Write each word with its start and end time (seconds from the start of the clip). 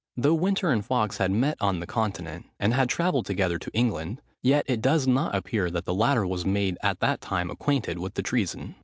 Though 0.17 0.33
Winter 0.33 0.71
and 0.71 0.83
Fawkes 0.83 1.19
had 1.19 1.29
met 1.29 1.57
on 1.61 1.79
the 1.79 1.85
Continent, 1.85 2.47
and 2.59 2.73
had 2.73 2.89
travelled 2.89 3.27
together 3.27 3.59
to 3.59 3.69
England, 3.71 4.19
yet 4.41 4.65
it 4.67 4.81
does 4.81 5.07
not 5.07 5.35
appear 5.35 5.69
that 5.69 5.85
the 5.85 5.93
latter 5.93 6.25
was 6.25 6.43
made 6.43 6.79
at 6.81 7.01
that 7.01 7.21
time 7.21 7.51
acquainted 7.51 7.99
with 7.99 8.15
the 8.15 8.23
treason. 8.23 8.73